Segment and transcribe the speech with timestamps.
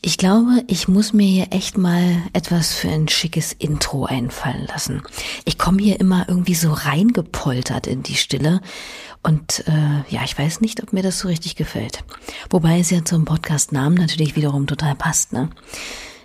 [0.00, 5.02] Ich glaube, ich muss mir hier echt mal etwas für ein schickes Intro einfallen lassen.
[5.44, 8.60] Ich komme hier immer irgendwie so reingepoltert in die Stille
[9.24, 12.04] und äh, ja, ich weiß nicht, ob mir das so richtig gefällt.
[12.48, 15.50] Wobei es ja zum Podcast-Namen natürlich wiederum total passt, ne?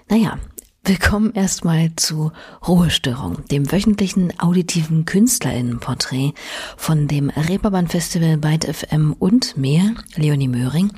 [0.08, 0.38] Naja,
[0.86, 2.34] Willkommen erstmal zu
[2.68, 6.34] Ruhestörung, dem wöchentlichen auditiven KünstlerInnenporträt
[6.76, 10.92] von dem Reeperbahn Festival Byte FM und mir, Leonie Möhring.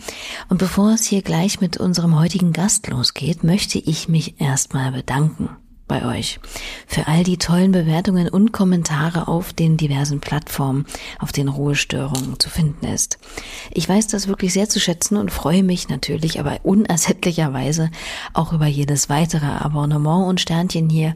[0.49, 5.49] Und bevor es hier gleich mit unserem heutigen Gast losgeht, möchte ich mich erstmal bedanken
[5.87, 6.39] bei euch
[6.87, 10.85] für all die tollen Bewertungen und Kommentare auf den diversen Plattformen,
[11.19, 13.19] auf denen Ruhestörungen zu finden ist.
[13.71, 17.91] Ich weiß das wirklich sehr zu schätzen und freue mich natürlich, aber unersättlicherweise
[18.33, 21.15] auch über jedes weitere Abonnement und Sternchen hier,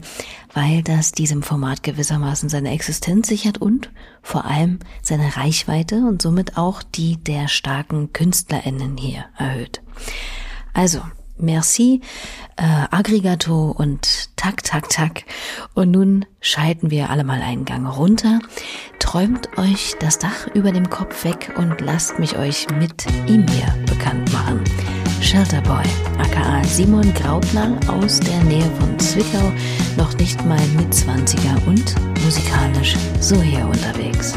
[0.54, 3.90] weil das diesem Format gewissermaßen seine Existenz sichert und
[4.22, 9.82] vor allem seine Reichweite und somit auch die der starken KünstlerInnen hier erhöht.
[10.72, 11.00] Also,
[11.40, 12.02] Merci,
[12.60, 15.22] äh, Aggregato und Tak, Tak, Tak.
[15.74, 18.40] Und nun schalten wir alle mal einen Gang runter.
[18.98, 23.74] Träumt euch das Dach über dem Kopf weg und lasst mich euch mit ihm hier
[23.86, 24.62] bekannt machen.
[25.20, 25.84] Shelterboy,
[26.18, 29.52] aka Simon Graupner aus der Nähe von Zwickau,
[29.96, 34.34] noch nicht mal mit 20er und musikalisch so hier unterwegs.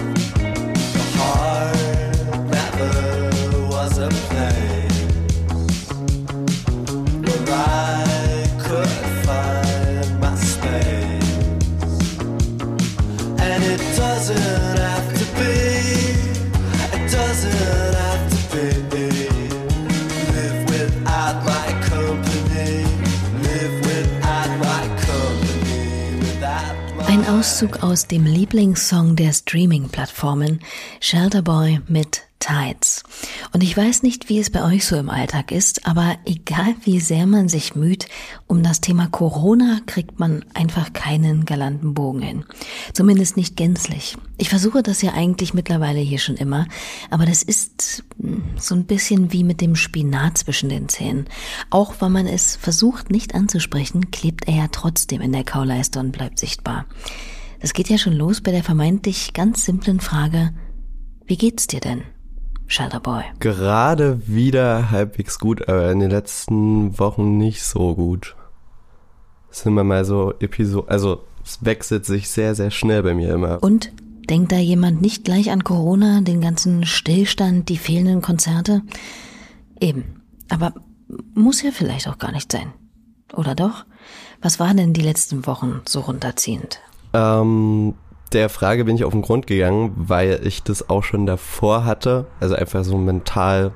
[27.54, 30.60] Auszug aus dem Lieblingssong der Streaming-Plattformen
[31.00, 33.04] Shelterboy mit Tides.
[33.54, 37.00] Und ich weiß nicht, wie es bei euch so im Alltag ist, aber egal wie
[37.00, 38.08] sehr man sich müht,
[38.48, 42.46] um das Thema Corona kriegt man einfach keinen galanten Bogen hin.
[42.94, 44.18] Zumindest nicht gänzlich.
[44.40, 46.66] Ich versuche das ja eigentlich mittlerweile hier schon immer,
[47.12, 51.28] aber das ist hm, so ein bisschen wie mit dem Spinat zwischen den Zähnen.
[51.70, 56.14] Auch wenn man es versucht nicht anzusprechen, klebt er ja trotzdem in der Kauleiste und
[56.14, 56.88] bleibt sichtbar.
[57.64, 60.52] Das geht ja schon los bei der vermeintlich ganz simplen Frage,
[61.26, 62.02] wie geht's dir denn?
[62.68, 63.24] Shelterboy.
[63.40, 68.36] Gerade wieder halbwegs gut, aber in den letzten Wochen nicht so gut.
[69.48, 73.34] Das sind immer mal so Episoden, also es wechselt sich sehr, sehr schnell bei mir
[73.34, 73.64] immer.
[73.64, 73.94] Und
[74.30, 78.82] denkt da jemand nicht gleich an Corona, den ganzen Stillstand, die fehlenden Konzerte?
[79.80, 80.22] Eben.
[80.50, 80.74] Aber
[81.34, 82.74] muss ja vielleicht auch gar nicht sein.
[83.32, 83.86] Oder doch?
[84.42, 86.82] Was war denn die letzten Wochen so runterziehend?
[87.14, 87.96] Ähm,
[88.32, 92.26] der Frage bin ich auf den Grund gegangen, weil ich das auch schon davor hatte.
[92.40, 93.72] Also einfach so mental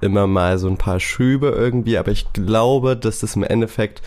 [0.00, 1.96] immer mal so ein paar Schübe irgendwie.
[1.96, 4.02] Aber ich glaube, dass das im Endeffekt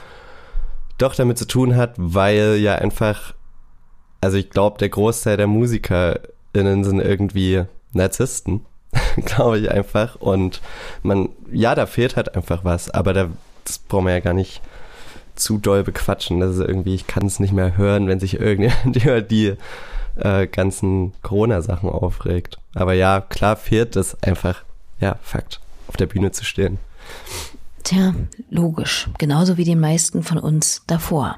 [0.97, 3.33] doch damit zu tun hat, weil ja einfach,
[4.21, 8.65] also ich glaube, der Großteil der MusikerInnen sind irgendwie Narzissten.
[9.25, 10.15] glaube ich einfach.
[10.15, 10.61] Und
[11.03, 12.89] man, ja, da fehlt halt einfach was.
[12.89, 13.29] Aber da,
[13.65, 14.61] das brauchen wir ja gar nicht
[15.37, 16.39] zu doll bequatschen.
[16.39, 19.53] Das ist irgendwie, ich kann es nicht mehr hören, wenn sich irgendjemand über die
[20.15, 22.59] äh, ganzen Corona-Sachen aufregt.
[22.73, 24.63] Aber ja, klar fehlt es einfach,
[24.99, 26.79] ja, Fakt, auf der Bühne zu stehen.
[27.87, 28.13] Tja,
[28.49, 29.07] logisch.
[29.17, 31.37] Genauso wie die meisten von uns davor.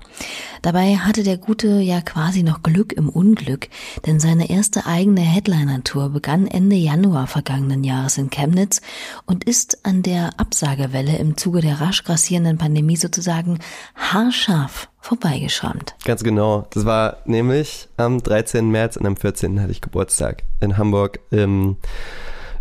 [0.63, 3.67] Dabei hatte der Gute ja quasi noch Glück im Unglück,
[4.07, 8.81] denn seine erste eigene Headliner-Tour begann Ende Januar vergangenen Jahres in Chemnitz
[9.27, 13.59] und ist an der Absagewelle im Zuge der rasch grassierenden Pandemie sozusagen
[13.93, 15.93] haarscharf vorbeigeschrammt.
[16.03, 16.65] Ganz genau.
[16.71, 18.71] Das war nämlich am 13.
[18.71, 19.61] März und am 14.
[19.61, 21.77] hatte ich Geburtstag in Hamburg im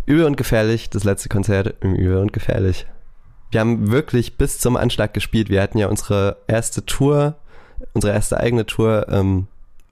[0.05, 2.85] Übel und Gefährlich, das letzte Konzert im Übel und Gefährlich
[3.51, 5.49] wir haben wirklich bis zum Anschlag gespielt.
[5.49, 7.35] Wir hatten ja unsere erste Tour,
[7.93, 9.47] unsere erste eigene Tour ähm,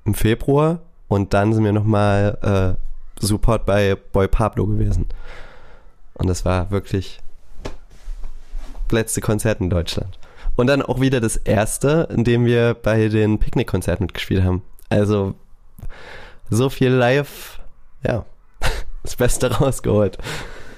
[0.06, 5.07] im Februar und dann sind wir nochmal äh, Support bei Boy Pablo gewesen.
[6.13, 7.19] Und das war wirklich
[8.91, 10.18] letzte Konzert in Deutschland.
[10.56, 14.63] Und dann auch wieder das erste, in dem wir bei den Picknickkonzerten mitgespielt haben.
[14.89, 15.36] Also
[16.50, 17.60] so viel live,
[18.03, 18.25] ja,
[19.03, 20.18] das Beste rausgeholt.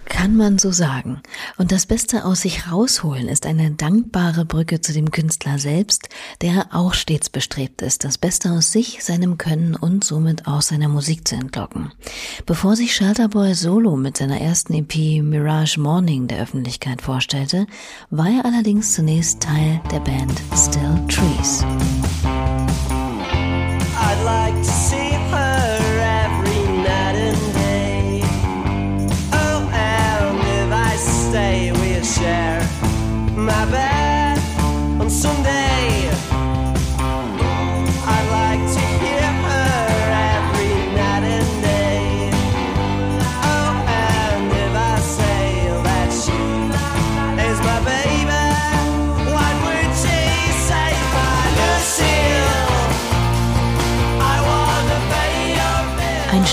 [0.09, 1.21] Kann man so sagen.
[1.57, 6.09] Und das Beste aus sich rausholen ist eine dankbare Brücke zu dem Künstler selbst,
[6.41, 10.89] der auch stets bestrebt ist, das Beste aus sich, seinem Können und somit auch seiner
[10.89, 11.91] Musik zu entlocken.
[12.45, 17.67] Bevor sich Shelterboy solo mit seiner ersten EP Mirage Morning der Öffentlichkeit vorstellte,
[18.09, 21.63] war er allerdings zunächst Teil der Band Still Trees.
[24.01, 24.98] I'd like to see
[33.45, 34.37] my bed
[34.99, 35.58] on Sunday.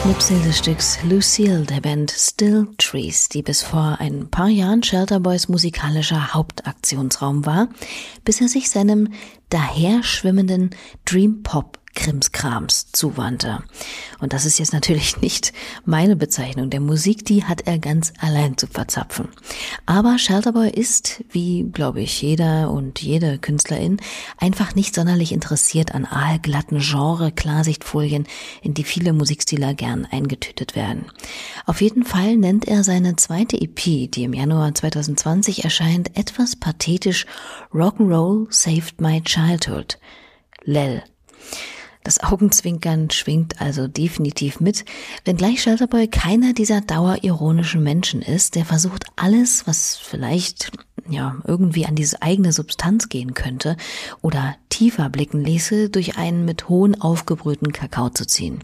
[0.06, 5.48] Schnipsel des Stücks Lucille der Band Still Trees, die bis vor ein paar Jahren Shelterboys
[5.48, 7.66] musikalischer Hauptaktionsraum war,
[8.24, 9.12] bis er sich seinem
[9.48, 10.70] daherschwimmenden
[11.06, 13.64] Dream Pop Krimskrams zuwandte.
[14.20, 15.52] Und das ist jetzt natürlich nicht
[15.84, 19.28] meine Bezeichnung der Musik, die hat er ganz allein zu verzapfen.
[19.86, 23.98] Aber Shelterboy ist, wie glaube ich jeder und jede Künstlerin,
[24.36, 28.26] einfach nicht sonderlich interessiert an aalglatten Genre-Klarsichtfolien,
[28.62, 31.06] in die viele Musikstile gern eingetütet werden.
[31.64, 37.26] Auf jeden Fall nennt er seine zweite EP, die im Januar 2020 erscheint, etwas pathetisch
[37.72, 39.98] Rock'n'Roll Saved My Childhood.
[40.64, 41.02] Lel.
[42.06, 44.84] Das Augenzwinkern schwingt also definitiv mit,
[45.24, 50.70] wenngleich Shelterboy keiner dieser dauerironischen Menschen ist, der versucht alles, was vielleicht
[51.08, 53.76] ja irgendwie an diese eigene Substanz gehen könnte
[54.22, 58.60] oder tiefer blicken ließe, durch einen mit hohen aufgebrühten Kakao zu ziehen.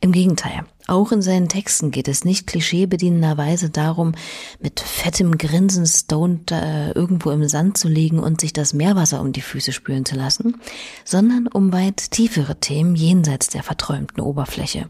[0.00, 4.12] Im Gegenteil, auch in seinen Texten geht es nicht klischeebedienenderweise darum,
[4.60, 9.32] mit fettem Grinsen stoned äh, irgendwo im Sand zu liegen und sich das Meerwasser um
[9.32, 10.60] die Füße spülen zu lassen,
[11.04, 14.88] sondern um weit tiefere Themen jenseits der verträumten Oberfläche.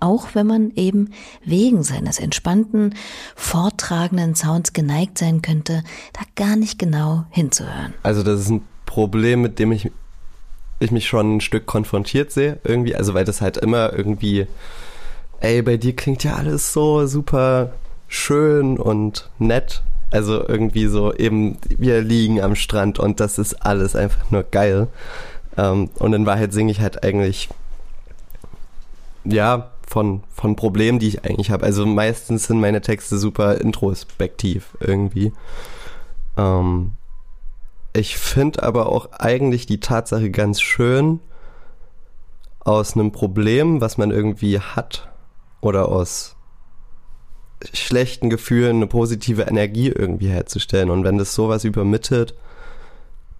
[0.00, 1.10] Auch wenn man eben
[1.44, 2.94] wegen seines entspannten,
[3.34, 7.94] vortragenden Sounds geneigt sein könnte, da gar nicht genau hinzuhören.
[8.02, 9.90] Also das ist ein Problem, mit dem ich,
[10.78, 12.94] ich mich schon ein Stück konfrontiert sehe, irgendwie.
[12.94, 14.46] Also weil das halt immer irgendwie,
[15.40, 17.72] ey, bei dir klingt ja alles so super
[18.08, 19.82] schön und nett.
[20.10, 24.88] Also irgendwie so eben, wir liegen am Strand und das ist alles einfach nur geil.
[25.56, 27.50] Ähm, und in Wahrheit singe ich halt eigentlich,
[29.24, 31.64] ja, von, von Problemen, die ich eigentlich habe.
[31.64, 35.32] Also meistens sind meine Texte super introspektiv irgendwie.
[36.36, 36.92] Ähm,
[37.94, 41.20] ich finde aber auch eigentlich die Tatsache ganz schön,
[42.60, 45.08] aus einem Problem, was man irgendwie hat,
[45.60, 46.36] oder aus
[47.72, 50.90] schlechten Gefühlen eine positive Energie irgendwie herzustellen.
[50.90, 52.34] Und wenn das sowas übermittelt,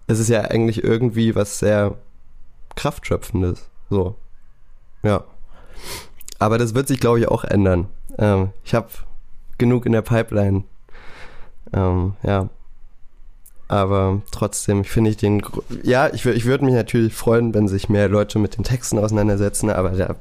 [0.07, 1.95] ist es ja eigentlich irgendwie was sehr
[2.75, 3.69] kraftschöpfendes.
[3.89, 4.15] So.
[5.03, 5.23] Ja.
[6.39, 7.87] Aber das wird sich, glaube ich, auch ändern.
[8.17, 8.89] Ähm, ich habe
[9.57, 10.63] genug in der Pipeline.
[11.73, 12.49] Ähm, ja.
[13.67, 15.43] Aber trotzdem finde ich den.
[15.83, 19.69] Ja, ich, ich würde mich natürlich freuen, wenn sich mehr Leute mit den Texten auseinandersetzen,
[19.69, 20.15] aber der.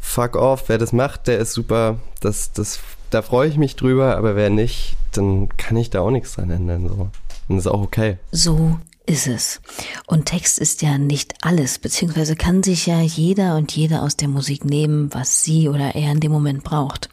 [0.00, 1.96] Fuck off, wer das macht, der ist super.
[2.20, 2.80] Das, das,
[3.10, 6.50] da freue ich mich drüber, aber wer nicht, dann kann ich da auch nichts dran
[6.50, 6.88] ändern.
[6.88, 7.10] So.
[7.48, 8.18] Und ist auch okay.
[8.32, 8.78] So
[9.10, 9.60] ist es.
[10.06, 14.28] Und Text ist ja nicht alles, beziehungsweise kann sich ja jeder und jede aus der
[14.28, 17.08] Musik nehmen, was sie oder er in dem Moment braucht.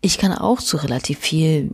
[0.00, 1.70] Ich kann auch zu relativ viel,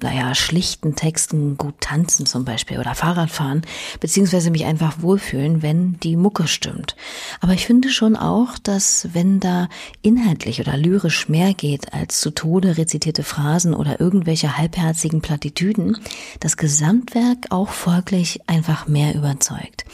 [0.00, 3.62] naja, schlichten Texten gut tanzen zum Beispiel oder Fahrrad fahren,
[4.00, 6.96] beziehungsweise mich einfach wohlfühlen, wenn die Mucke stimmt.
[7.40, 9.68] Aber ich finde schon auch, dass wenn da
[10.02, 15.98] inhaltlich oder lyrisch mehr geht als zu Tode rezitierte Phrasen oder irgendwelche halbherzigen Plattitüden,
[16.40, 19.84] das Gesamtwerk auch folglich einfach mehr überzeugt.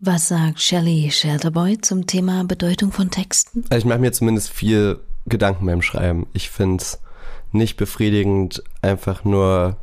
[0.00, 3.64] Was sagt Shelley Shelterboy zum Thema Bedeutung von Texten?
[3.70, 6.26] Also ich mache mir zumindest viel Gedanken beim Schreiben.
[6.34, 7.00] Ich finde es
[7.54, 9.76] nicht befriedigend, einfach nur.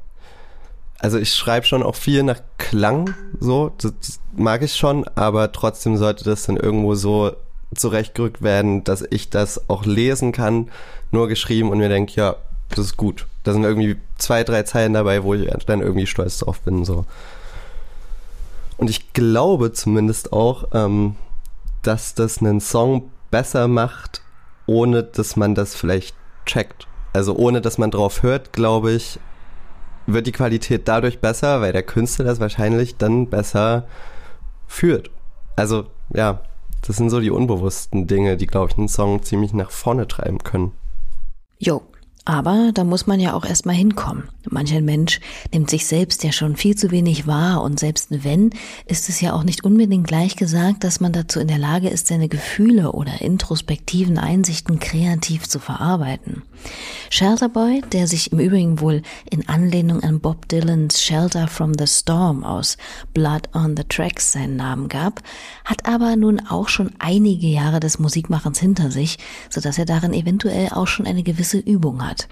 [0.99, 5.97] Also ich schreibe schon auch viel nach Klang, so, das mag ich schon, aber trotzdem
[5.97, 7.35] sollte das dann irgendwo so
[7.73, 10.69] zurechtgerückt werden, dass ich das auch lesen kann,
[11.09, 12.35] nur geschrieben und mir denke, ja,
[12.69, 13.25] das ist gut.
[13.43, 17.05] Da sind irgendwie zwei, drei Zeilen dabei, wo ich dann irgendwie stolz drauf bin, so.
[18.77, 21.15] Und ich glaube zumindest auch, ähm,
[21.81, 24.21] dass das einen Song besser macht,
[24.65, 26.87] ohne dass man das vielleicht checkt.
[27.13, 29.20] Also ohne dass man drauf hört, glaube ich,
[30.08, 33.86] wird die Qualität dadurch besser, weil der Künstler das wahrscheinlich dann besser
[34.68, 35.10] führt.
[35.56, 36.41] Also ja,
[36.86, 40.39] das sind so die unbewussten Dinge, die, glaube ich, einen Song ziemlich nach vorne treiben
[40.39, 40.72] können.
[41.60, 41.84] Jo,
[42.25, 44.30] aber da muss man ja auch erstmal hinkommen.
[44.50, 45.19] Manch ein Mensch
[45.53, 48.50] nimmt sich selbst ja schon viel zu wenig wahr und selbst wenn,
[48.88, 52.07] ist es ja auch nicht unbedingt gleich gesagt, dass man dazu in der Lage ist,
[52.07, 56.41] seine Gefühle oder introspektiven Einsichten kreativ zu verarbeiten.
[57.12, 62.43] Shelterboy, der sich im Übrigen wohl in Anlehnung an Bob Dylans Shelter from the Storm
[62.43, 62.77] aus
[63.13, 65.21] Blood on the Tracks seinen Namen gab,
[65.65, 69.19] hat aber nun auch schon einige Jahre des Musikmachens hinter sich,
[69.50, 72.27] sodass er darin eventuell auch schon eine gewisse Übung hat.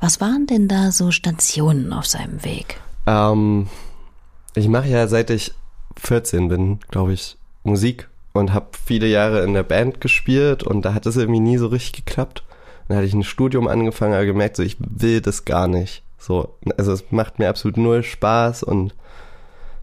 [0.00, 2.80] Was waren denn da so Stationen auf seinem Weg?
[3.06, 3.68] Ähm,
[4.54, 5.52] ich mache ja seit ich
[5.96, 10.94] 14 bin, glaube ich, Musik und habe viele Jahre in der Band gespielt und da
[10.94, 12.42] hat es irgendwie nie so richtig geklappt.
[12.88, 16.02] Dann hatte ich ein Studium angefangen, aber gemerkt, so ich will das gar nicht.
[16.18, 18.94] So, also es macht mir absolut null Spaß und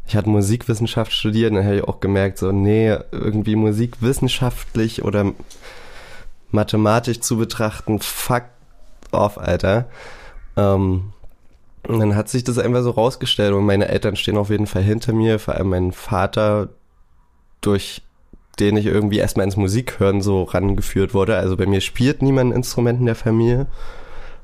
[0.08, 5.34] ich hatte Musikwissenschaft studiert und dann habe ich auch gemerkt, so nee, irgendwie musikwissenschaftlich oder
[6.52, 8.44] mathematisch zu betrachten, fuck
[9.12, 9.86] off, Alter.
[10.58, 11.14] Ähm,
[11.88, 14.84] und dann hat sich das einfach so rausgestellt und meine Eltern stehen auf jeden Fall
[14.84, 16.70] hinter mir, vor allem mein Vater,
[17.62, 18.02] durch
[18.60, 21.38] den ich irgendwie erstmal ins Musikhören so rangeführt wurde.
[21.38, 23.68] Also bei mir spielt niemand ein Instrument in der Familie.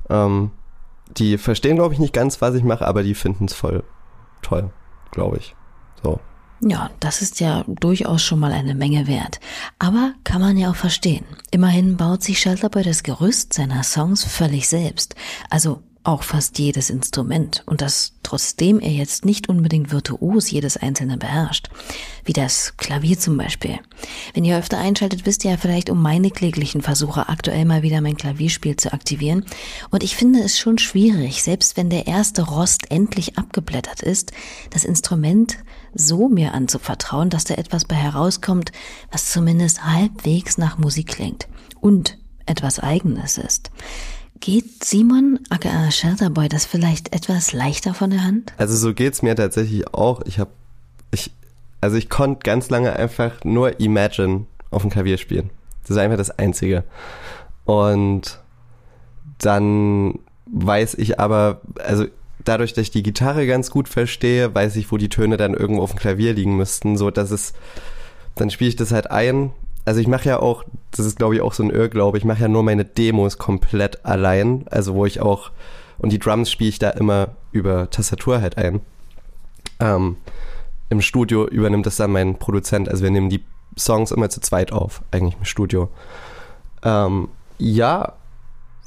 [0.09, 0.51] Ähm,
[1.17, 3.83] die verstehen, glaube ich, nicht ganz, was ich mache, aber die finden es voll
[4.41, 4.71] toll,
[5.11, 5.55] glaube ich.
[6.03, 6.19] So.
[6.61, 9.39] Ja, das ist ja durchaus schon mal eine Menge wert.
[9.77, 11.25] Aber kann man ja auch verstehen.
[11.51, 15.15] Immerhin baut sich Shelterboy das Gerüst seiner Songs völlig selbst.
[15.49, 21.17] Also auch fast jedes Instrument und das trotzdem er jetzt nicht unbedingt virtuos jedes einzelne
[21.17, 21.69] beherrscht.
[22.23, 23.79] Wie das Klavier zum Beispiel.
[24.33, 27.99] Wenn ihr öfter einschaltet, wisst ihr ja vielleicht um meine kläglichen Versuche, aktuell mal wieder
[27.99, 29.45] mein Klavierspiel zu aktivieren.
[29.89, 34.31] Und ich finde es schon schwierig, selbst wenn der erste Rost endlich abgeblättert ist,
[34.69, 35.57] das Instrument
[35.93, 38.71] so mir anzuvertrauen, dass da etwas bei herauskommt,
[39.11, 41.47] was zumindest halbwegs nach Musik klingt
[41.81, 43.71] und etwas Eigenes ist.
[44.39, 48.53] Geht Simon aka Shelterboy das vielleicht etwas leichter von der Hand?
[48.57, 50.21] Also so geht's mir tatsächlich auch.
[50.25, 50.51] Ich habe
[51.11, 51.31] ich
[51.81, 55.49] also ich konnte ganz lange einfach nur Imagine auf dem Klavier spielen.
[55.83, 56.83] Das ist einfach das einzige.
[57.65, 58.39] Und
[59.39, 62.05] dann weiß ich aber, also
[62.43, 65.81] dadurch, dass ich die Gitarre ganz gut verstehe, weiß ich, wo die Töne dann irgendwo
[65.81, 67.53] auf dem Klavier liegen müssten, so dass es
[68.35, 69.51] dann spiele ich das halt ein.
[69.87, 72.41] Also ich mache ja auch, das ist glaube ich auch so ein Irrglaube, ich mache
[72.41, 75.51] ja nur meine Demos komplett allein, also wo ich auch
[75.97, 78.81] und die Drums spiele ich da immer über Tastatur halt ein.
[79.79, 80.17] Ähm,
[80.89, 83.45] Im Studio übernimmt das dann mein Produzent, also wir nehmen die
[83.77, 85.89] Songs immer zu zweit auf, eigentlich im Studio.
[86.83, 88.11] Ähm, ja,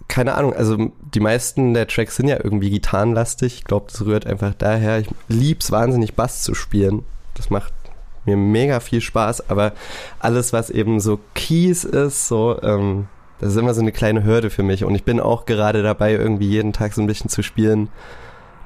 [0.07, 3.55] keine Ahnung, also die meisten der Tracks sind ja irgendwie gitarrenlastig.
[3.55, 4.99] Ich glaube, das rührt einfach daher.
[4.99, 7.07] Ich lieb's wahnsinnig, Bass zu spielen.
[7.35, 7.73] Das macht
[8.27, 9.73] mir mega viel Spaß, aber
[10.19, 13.09] alles, was eben so Keys ist, so, ähm,
[13.39, 14.85] das ist immer so eine kleine Hürde für mich.
[14.85, 17.89] Und ich bin auch gerade dabei, irgendwie jeden Tag so ein bisschen zu spielen,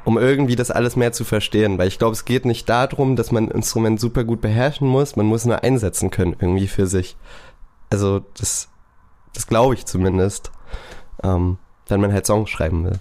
[0.05, 1.79] um irgendwie das alles mehr zu verstehen.
[1.79, 5.17] Weil ich glaube, es geht nicht darum, dass man ein Instrument super gut beherrschen muss,
[5.17, 7.17] man muss nur einsetzen können, irgendwie für sich.
[7.91, 8.69] Also, das,
[9.33, 10.51] das glaube ich zumindest
[11.25, 13.01] ähm, wenn man halt Songs schreiben will.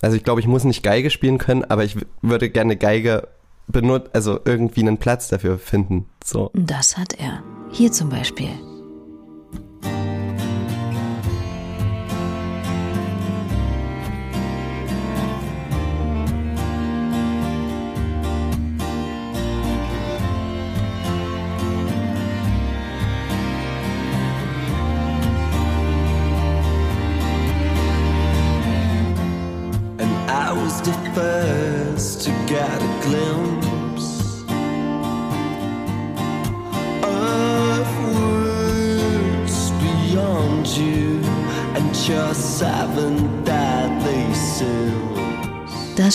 [0.00, 3.28] Also ich glaube, ich muss nicht Geige spielen können, aber ich würde gerne Geige
[3.68, 6.06] benutzen, also irgendwie einen Platz dafür finden.
[6.24, 6.50] So.
[6.54, 7.42] Das hat er.
[7.70, 8.50] Hier zum Beispiel.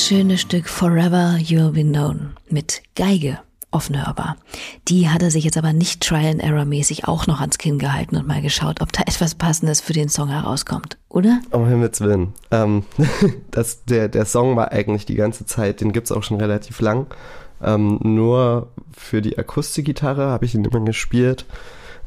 [0.04, 3.40] Schöne Stück Forever You'll Be Known mit Geige
[3.72, 4.36] offen hörbar.
[4.90, 7.80] Die hat er sich jetzt aber nicht Trial and Error mäßig auch noch ans Kinn
[7.80, 11.40] gehalten und mal geschaut, ob da etwas Passendes für den Song herauskommt, oder?
[11.52, 12.34] Um Himmels Willen.
[12.52, 12.84] Ähm,
[13.52, 17.08] das, der, der Song war eigentlich die ganze Zeit, den gibt's auch schon relativ lang.
[17.64, 21.46] Ähm, nur für die Akustikgitarre habe ich ihn immer gespielt.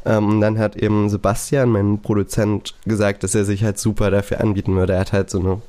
[0.04, 4.42] Ähm, und dann hat eben Sebastian, mein Produzent, gesagt, dass er sich halt super dafür
[4.42, 4.92] anbieten würde.
[4.92, 5.62] Er hat halt so eine,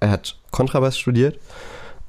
[0.00, 1.38] er hat Kontrabass studiert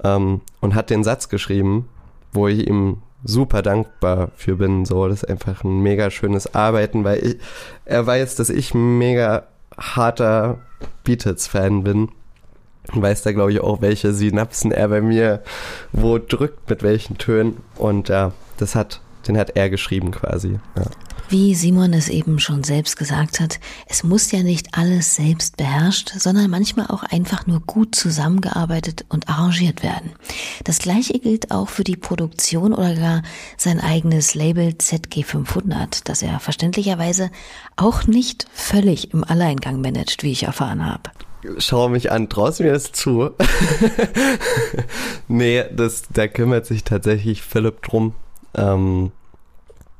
[0.03, 1.89] ähm, und hat den Satz geschrieben,
[2.31, 4.85] wo ich ihm super dankbar für bin.
[4.85, 7.37] So, das ist einfach ein mega schönes Arbeiten, weil ich,
[7.85, 9.43] er weiß, dass ich ein mega
[9.77, 10.59] harter
[11.03, 12.09] Beatles-Fan bin.
[12.91, 15.41] Weiß da, glaube ich, auch, welche Synapsen er bei mir
[15.93, 17.57] wo drückt, mit welchen Tönen.
[17.77, 20.59] Und ja, das hat, den hat er geschrieben quasi.
[20.75, 20.85] Ja.
[21.29, 26.11] Wie Simon es eben schon selbst gesagt hat, es muss ja nicht alles selbst beherrscht,
[26.15, 30.11] sondern manchmal auch einfach nur gut zusammengearbeitet und arrangiert werden.
[30.63, 33.21] Das gleiche gilt auch für die Produktion oder gar
[33.57, 37.31] sein eigenes Label ZG500, das er verständlicherweise
[37.77, 41.09] auch nicht völlig im Alleingang managt, wie ich erfahren habe.
[41.57, 43.31] Schau mich an, traust mir das zu?
[45.27, 48.13] nee, das, da kümmert sich tatsächlich Philipp drum.
[48.55, 49.11] Ähm,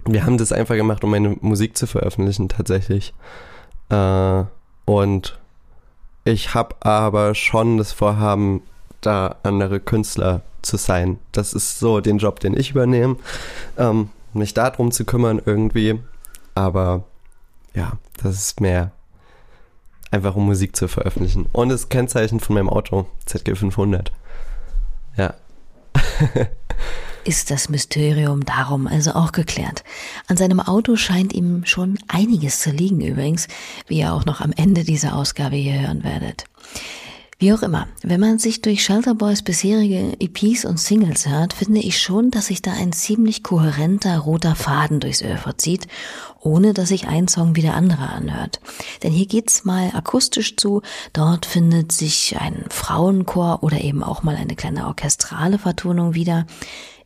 [0.05, 3.13] wir haben das einfach gemacht, um meine Musik zu veröffentlichen, tatsächlich.
[3.89, 4.43] Äh,
[4.85, 5.39] und
[6.25, 8.61] ich habe aber schon das Vorhaben,
[9.01, 11.19] da andere Künstler zu sein.
[11.31, 13.17] Das ist so den Job, den ich übernehme,
[13.77, 15.99] ähm, mich darum zu kümmern irgendwie.
[16.55, 17.03] Aber
[17.73, 18.91] ja, das ist mehr
[20.13, 21.47] einfach um Musik zu veröffentlichen.
[21.51, 24.11] Und das Kennzeichen von meinem Auto, ZG500.
[25.17, 25.33] Ja.
[27.25, 29.83] ist das Mysterium darum also auch geklärt.
[30.27, 33.47] An seinem Auto scheint ihm schon einiges zu liegen übrigens,
[33.87, 36.45] wie ihr auch noch am Ende dieser Ausgabe hier hören werdet.
[37.43, 41.81] Wie auch immer, wenn man sich durch Shelter Boys bisherige EPs und Singles hört, finde
[41.81, 45.87] ich schon, dass sich da ein ziemlich kohärenter roter Faden durchs Öhr zieht,
[46.39, 48.61] ohne dass sich ein Song wie der andere anhört.
[49.03, 54.37] Denn hier geht's mal akustisch zu, dort findet sich ein Frauenchor oder eben auch mal
[54.37, 56.45] eine kleine orchestrale Vertonung wieder.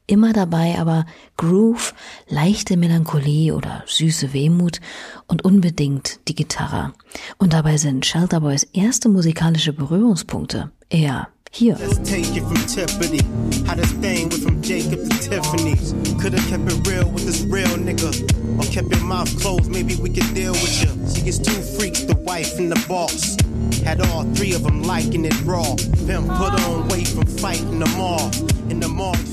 [0.09, 1.93] Immer dabei aber Groove,
[2.29, 4.79] leichte Melancholie oder süße Wehmut
[5.27, 6.93] und unbedingt die Gitarre.
[7.37, 11.75] Und dabei sind Shelter Boys erste musikalische Berührungspunkte eher hier.
[11.77, 13.19] Let's take it from Tiffany.
[13.67, 15.93] How thing went from Jacob to Tiffany's.
[16.21, 18.11] Could've kept it real with this real nigga.
[18.57, 20.89] Or kept your mouth closed, maybe we could deal with you.
[21.13, 23.35] She gets two freaks, the wife and the boss.
[23.83, 25.75] Had all three of them liking it raw.
[26.07, 28.31] Pimp put on weight from fighting them all.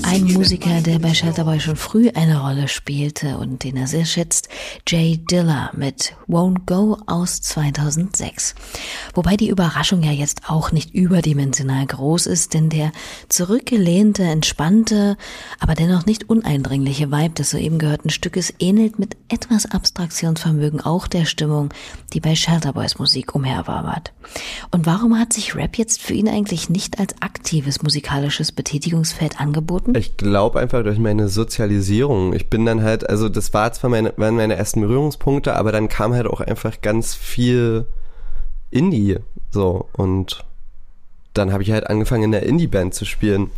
[0.03, 4.47] Ein Musiker, der bei Shelterboy schon früh eine Rolle spielte und den er sehr schätzt,
[4.87, 8.53] Jay Diller mit Won't Go aus 2006.
[9.15, 12.91] Wobei die Überraschung ja jetzt auch nicht überdimensional groß ist, denn der
[13.27, 15.17] zurückgelehnte, entspannte,
[15.59, 21.25] aber dennoch nicht uneindringliche Vibe des soeben gehörten Stückes ähnelt mit etwas Abstraktionsvermögen auch der
[21.25, 21.73] Stimmung,
[22.13, 24.13] die bei Shelterboys Musik umherwabert.
[24.71, 29.93] Und warum hat sich Rap jetzt für ihn eigentlich nicht als aktives musikalisches Betätigungsfeld angeboten?
[29.95, 32.33] Ich glaube einfach durch meine Sozialisierung.
[32.33, 35.87] Ich bin dann halt, also das war zwar meine, waren meine ersten Berührungspunkte, aber dann
[35.87, 37.85] kam halt auch einfach ganz viel
[38.71, 39.17] Indie
[39.51, 40.43] so und
[41.33, 43.51] dann habe ich halt angefangen in der Indie-Band zu spielen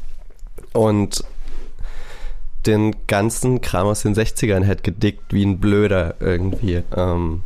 [0.74, 1.24] und
[2.66, 6.84] den ganzen Kram aus den 60ern halt gedickt wie ein Blöder irgendwie.
[6.96, 7.42] Ähm,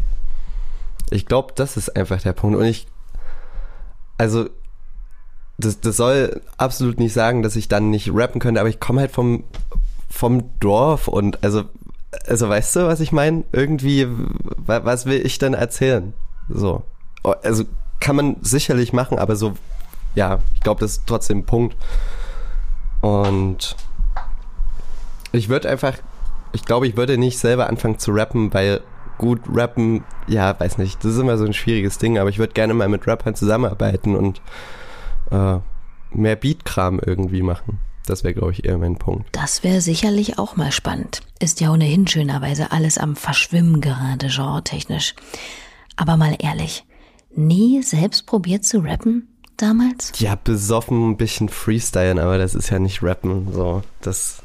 [1.12, 2.58] ich glaube, das ist einfach der Punkt.
[2.58, 2.88] Und ich,
[4.18, 4.50] also,
[5.66, 9.02] das, das soll absolut nicht sagen, dass ich dann nicht rappen könnte, aber ich komme
[9.02, 9.44] halt vom,
[10.10, 11.64] vom Dorf und also,
[12.28, 13.44] also weißt du, was ich meine?
[13.52, 16.14] Irgendwie, wa- was will ich denn erzählen?
[16.50, 16.84] So.
[17.44, 17.64] Also
[18.00, 19.54] kann man sicherlich machen, aber so,
[20.16, 21.76] ja, ich glaube, das ist trotzdem ein Punkt.
[23.02, 23.76] Und
[25.32, 25.94] ich würde einfach,
[26.52, 28.82] ich glaube, ich würde nicht selber anfangen zu rappen, weil
[29.18, 32.54] gut rappen, ja, weiß nicht, das ist immer so ein schwieriges Ding, aber ich würde
[32.54, 34.42] gerne mal mit Rappern zusammenarbeiten und
[35.32, 35.60] äh,
[36.12, 37.80] mehr Beatkram irgendwie machen.
[38.06, 39.28] Das wäre, glaube ich, eher mein Punkt.
[39.32, 41.22] Das wäre sicherlich auch mal spannend.
[41.40, 45.16] Ist ja ohnehin schönerweise alles am Verschwimmen gerade, genre-technisch.
[45.96, 46.84] Aber mal ehrlich,
[47.36, 50.14] nie selbst probiert zu rappen damals?
[50.20, 53.84] Ja, besoffen ein bisschen freestylen, aber das ist ja nicht rappen, so.
[54.02, 54.42] Das,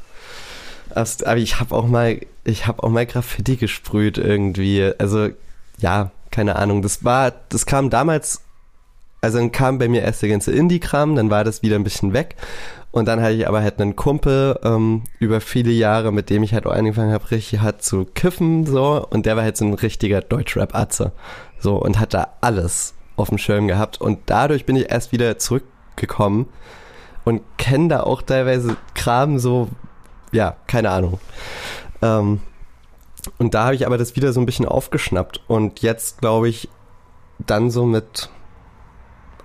[0.94, 4.92] aber ich habe auch mal, ich habe auch mal Graffiti gesprüht irgendwie.
[4.98, 5.30] Also,
[5.78, 6.82] ja, keine Ahnung.
[6.82, 8.42] Das war, das kam damals,
[9.20, 12.12] also dann kam bei mir erst der ganze Indie-Kram, dann war das wieder ein bisschen
[12.12, 12.36] weg.
[12.90, 16.54] Und dann hatte ich aber halt einen Kumpel ähm, über viele Jahre, mit dem ich
[16.54, 19.06] halt auch angefangen habe, richtig hart zu kiffen, so.
[19.10, 21.12] Und der war halt so ein richtiger Deutschrap-Atze.
[21.58, 24.00] So, und hat da alles auf dem Schirm gehabt.
[24.00, 26.48] Und dadurch bin ich erst wieder zurückgekommen
[27.24, 29.68] und kenne da auch teilweise Kram so,
[30.32, 31.18] ja, keine Ahnung.
[32.00, 32.40] Ähm,
[33.38, 35.42] und da habe ich aber das wieder so ein bisschen aufgeschnappt.
[35.48, 36.68] Und jetzt glaube ich,
[37.38, 38.30] dann so mit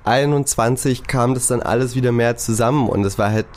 [0.04, 3.48] 21 kam das dann alles wieder mehr zusammen und es war halt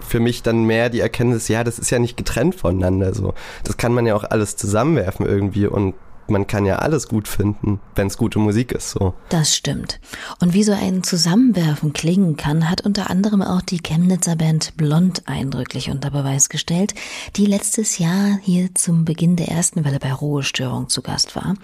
[0.00, 3.34] für mich dann mehr die Erkenntnis, ja, das ist ja nicht getrennt voneinander so.
[3.64, 5.94] Das kann man ja auch alles zusammenwerfen irgendwie und
[6.28, 9.14] man kann ja alles gut finden, wenn es gute Musik ist so.
[9.28, 10.00] Das stimmt.
[10.40, 15.22] Und wie so ein Zusammenwerfen klingen kann, hat unter anderem auch die Chemnitzer Band Blond
[15.26, 16.94] eindrücklich unter Beweis gestellt,
[17.36, 21.54] die letztes Jahr hier zum Beginn der ersten Welle bei Ruhestörung zu Gast war.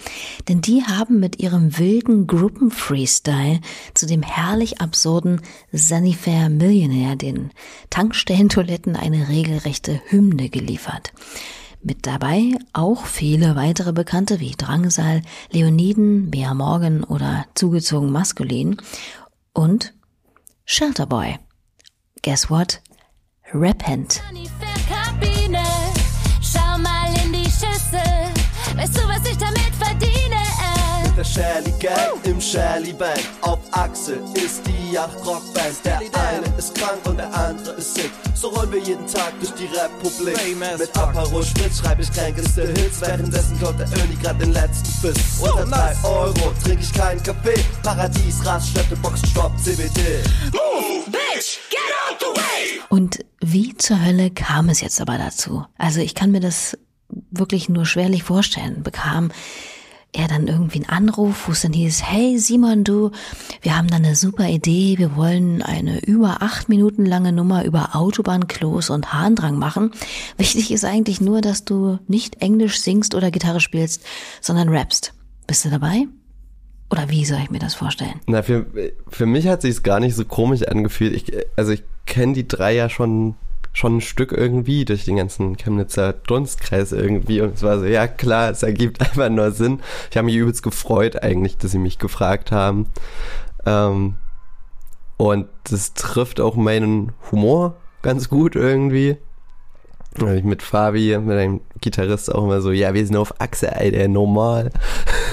[0.49, 3.61] Denn die haben mit ihrem wilden Gruppen-Freestyle
[3.95, 5.41] zu dem herrlich absurden
[5.73, 7.51] Sunnyfair Millionaire den
[7.91, 11.13] Tankstellentoiletten eine regelrechte Hymne geliefert.
[11.85, 18.77] Mit dabei auch viele weitere Bekannte wie Drangsal, Leoniden, Bea Morgan oder zugezogen maskulin
[19.53, 19.93] und
[20.65, 21.39] Shelterboy.
[22.23, 22.81] Guess what?
[24.89, 25.65] Kabine.
[26.41, 28.33] Schau mal in die Schüssel.
[28.77, 29.62] Weißt du, was ich damit?
[31.17, 33.21] Der Shelly Gang im Shelly Band.
[33.43, 35.85] Auf Achse ist die Yacht Rockband.
[35.85, 38.11] Der eine ist krank und der andere ist sick.
[38.35, 40.39] So rollen wir jeden Tag durch die Republik.
[40.79, 43.01] Mit Aparo Spritz schreibe ich kränkeste Hits.
[43.01, 45.41] Währenddessen kommt der Öni grad den letzten Biss.
[45.41, 47.63] Unter 3 Euro trink ich keinen Kaffee.
[47.83, 50.23] Paradies, Raststätte, Boxenstopp, CBD.
[52.89, 55.65] Und wie zur Hölle kam es jetzt aber dazu?
[55.79, 56.79] Also ich kann mir das
[57.31, 58.83] wirklich nur schwerlich vorstellen.
[58.83, 59.31] Bekam
[60.13, 63.11] er dann irgendwie einen Anruf, wo es dann hieß, hey Simon, du,
[63.63, 67.97] wir haben da eine super Idee, wir wollen eine über acht Minuten lange Nummer über
[67.97, 69.93] Autobahnklos und Harndrang machen.
[70.37, 74.05] Wichtig ist eigentlich nur, dass du nicht Englisch singst oder Gitarre spielst,
[74.43, 75.15] sondern rappst.
[75.47, 76.07] Bist du dabei?
[76.91, 78.21] Oder wie soll ich mir das vorstellen?
[78.27, 78.67] Na, für,
[79.09, 81.15] für mich hat sich's gar nicht so komisch angefühlt.
[81.15, 83.35] Ich, also ich kenne die drei ja schon
[83.73, 88.07] schon ein Stück irgendwie durch den ganzen Chemnitzer Dunstkreis irgendwie und es war so, ja
[88.07, 89.81] klar, es ergibt einfach nur Sinn.
[90.11, 92.87] Ich habe mich übelst gefreut eigentlich, dass sie mich gefragt haben.
[93.65, 94.17] Ähm,
[95.17, 99.17] und das trifft auch meinen Humor ganz gut irgendwie.
[100.17, 103.75] Weil ich mit Fabi, mit einem Gitarrist auch immer so, ja, wir sind auf Achse,
[103.75, 104.71] Alter, normal.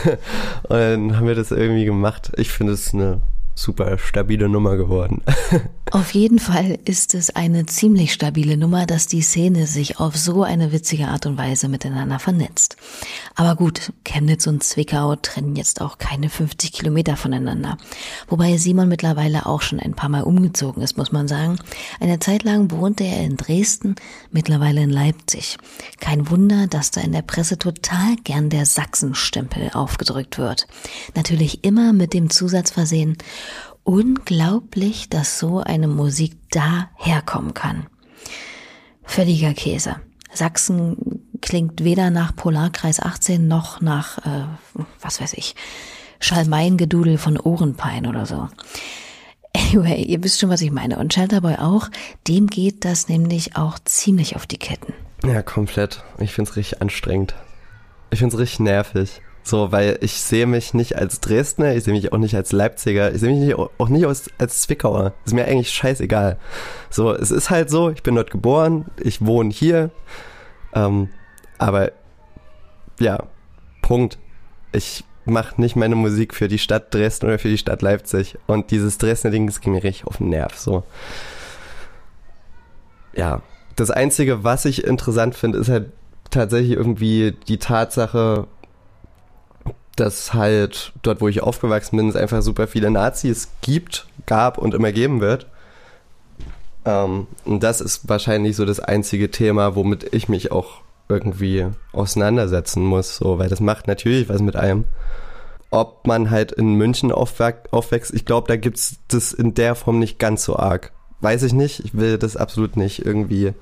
[0.63, 2.32] und dann haben wir das irgendwie gemacht.
[2.38, 3.21] Ich finde es eine
[3.56, 5.22] super stabile Nummer geworden.
[5.92, 10.44] Auf jeden Fall ist es eine ziemlich stabile Nummer, dass die Szene sich auf so
[10.44, 12.78] eine witzige Art und Weise miteinander vernetzt.
[13.34, 17.80] Aber gut, Chemnitz und Zwickau trennen jetzt auch keine 50 Kilometer voneinander.
[18.28, 21.58] Wobei Simon mittlerweile auch schon ein paar Mal umgezogen ist, muss man sagen.
[22.00, 23.96] Eine Zeit lang wohnte er in Dresden,
[24.30, 25.58] mittlerweile in Leipzig.
[26.00, 30.68] Kein Wunder, dass da in der Presse total gern der Sachsenstempel aufgedrückt wird.
[31.16, 33.18] Natürlich immer mit dem Zusatz versehen,
[33.84, 37.88] unglaublich, dass so eine Musik da herkommen kann.
[39.04, 39.98] Völliger Käse.
[40.32, 44.46] Sachsen klingt weder nach Polarkreis 18 noch nach, äh,
[45.02, 45.56] was weiß ich,
[46.20, 48.50] Schalmeingedudel von Ohrenpein oder so.
[49.56, 51.00] Anyway, ihr wisst schon, was ich meine.
[51.00, 51.89] Und Shelterboy auch,
[52.28, 54.94] dem geht das nämlich auch ziemlich auf die Ketten.
[55.24, 56.04] Ja, komplett.
[56.20, 57.36] Ich find's richtig anstrengend.
[58.12, 59.22] Ich find's richtig nervig.
[59.50, 63.12] So, weil ich sehe mich nicht als Dresdner, ich sehe mich auch nicht als Leipziger,
[63.12, 65.14] ich sehe mich nicht, auch nicht als, als Zwickauer.
[65.26, 66.38] Ist mir eigentlich scheißegal.
[66.92, 69.90] So, es ist halt so, ich bin dort geboren, ich wohne hier,
[70.76, 71.10] ähm,
[71.58, 71.94] aber
[73.00, 73.24] ja,
[73.82, 74.20] Punkt.
[74.72, 78.38] Ich mache nicht meine Musik für die Stadt Dresden oder für die Stadt Leipzig.
[78.46, 80.56] Und dieses Dresdner Ding, das ging mir richtig auf den Nerv.
[80.56, 80.84] So.
[83.16, 83.42] Ja.
[83.76, 85.92] Das Einzige, was ich interessant finde, ist halt
[86.30, 88.46] tatsächlich irgendwie die Tatsache,
[90.00, 94.74] dass halt dort, wo ich aufgewachsen bin, es einfach super viele Nazis gibt, gab und
[94.74, 95.48] immer geben wird.
[96.86, 102.84] Ähm, und das ist wahrscheinlich so das einzige Thema, womit ich mich auch irgendwie auseinandersetzen
[102.84, 104.86] muss, so, weil das macht natürlich was mit einem.
[105.72, 110.18] Ob man halt in München aufwächst, ich glaube, da gibt's das in der Form nicht
[110.18, 110.92] ganz so arg.
[111.22, 113.54] Weiß ich nicht, ich will das absolut nicht irgendwie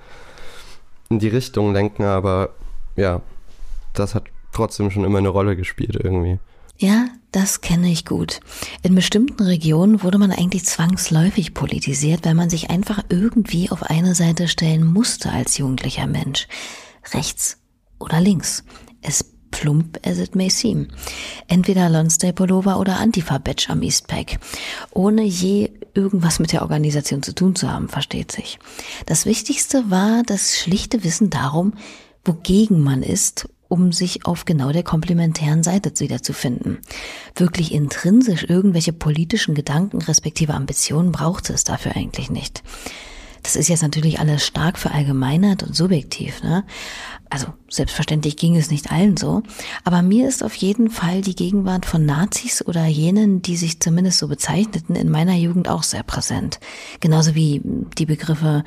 [1.10, 2.50] in die Richtung lenken, aber
[2.96, 3.22] ja,
[3.94, 6.40] das hat trotzdem schon immer eine Rolle gespielt irgendwie.
[6.80, 8.40] Ja, das kenne ich gut.
[8.84, 14.14] In bestimmten Regionen wurde man eigentlich zwangsläufig politisiert, weil man sich einfach irgendwie auf eine
[14.14, 16.48] Seite stellen musste als jugendlicher Mensch.
[17.14, 17.60] Rechts
[18.00, 18.64] oder links.
[19.02, 20.90] Es plump as it may seem.
[21.48, 24.40] Entweder Lonsdale Pullover oder Antifa-Badge am Eastpack.
[24.92, 28.60] Ohne je irgendwas mit der Organisation zu tun zu haben, versteht sich.
[29.08, 31.74] Das Wichtigste war das schlichte Wissen darum,
[32.24, 36.80] wogegen man ist um sich auf genau der komplementären Seite wiederzufinden.
[37.36, 42.64] Wirklich intrinsisch irgendwelche politischen Gedanken respektive Ambitionen braucht es dafür eigentlich nicht.
[43.44, 46.64] Das ist jetzt natürlich alles stark verallgemeinert und subjektiv, ne?
[47.30, 49.44] Also selbstverständlich ging es nicht allen so,
[49.84, 54.20] aber mir ist auf jeden Fall die Gegenwart von Nazis oder jenen, die sich zumindest
[54.20, 56.62] so bezeichneten, in meiner Jugend auch sehr präsent.
[57.02, 57.62] Genauso wie
[57.98, 58.64] die Begriffe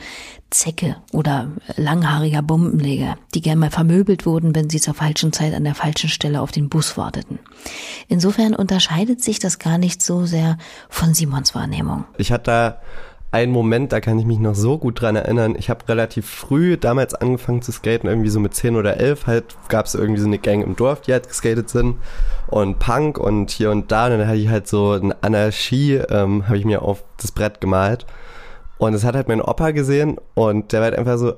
[0.50, 5.64] Zecke oder langhaariger Bombenleger, die gern mal vermöbelt wurden, wenn sie zur falschen Zeit an
[5.64, 7.38] der falschen Stelle auf den Bus warteten.
[8.08, 12.04] Insofern unterscheidet sich das gar nicht so sehr von Simons Wahrnehmung.
[12.18, 12.76] Ich hatte
[13.32, 15.54] einen Moment, da kann ich mich noch so gut dran erinnern.
[15.56, 19.56] Ich habe relativ früh damals angefangen zu skaten, irgendwie so mit 10 oder 11 halt
[19.68, 21.96] gab es irgendwie so eine Gang im Dorf, die halt geskatet sind.
[22.48, 24.06] Und Punk und hier und da.
[24.06, 27.60] Und dann hatte ich halt so eine Anarchie, ähm, habe ich mir auf das Brett
[27.60, 28.04] gemalt.
[28.78, 30.16] Und das hat halt mein Opa gesehen.
[30.34, 31.34] Und der war halt einfach so,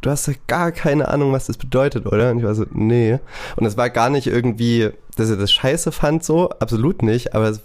[0.00, 2.30] du hast ja gar keine Ahnung, was das bedeutet, oder?
[2.30, 3.20] Und ich war so, nee.
[3.54, 7.50] Und es war gar nicht irgendwie, dass er das scheiße fand, so, absolut nicht, aber
[7.50, 7.60] es,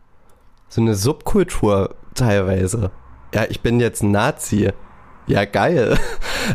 [0.71, 2.91] so eine Subkultur teilweise.
[3.33, 4.69] Ja, ich bin jetzt Nazi.
[5.27, 5.97] Ja, geil.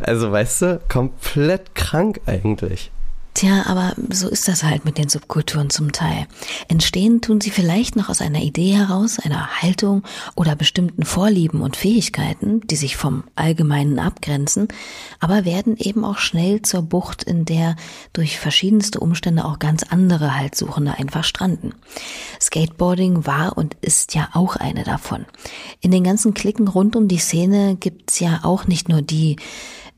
[0.03, 2.91] Also, weißt du, komplett krank eigentlich.
[3.37, 6.27] Tja, aber so ist das halt mit den Subkulturen zum Teil.
[6.69, 10.05] Entstehen tun sie vielleicht noch aus einer Idee heraus, einer Haltung
[10.37, 14.69] oder bestimmten Vorlieben und Fähigkeiten, die sich vom Allgemeinen abgrenzen,
[15.21, 17.77] aber werden eben auch schnell zur Bucht, in der
[18.15, 21.75] durch verschiedenste Umstände auch ganz andere Haltsuchende einfach stranden.
[22.41, 25.27] Skateboarding war und ist ja auch eine davon.
[25.83, 29.37] In den ganzen Klicken rund um die Szene gibt's ja auch nicht nur die,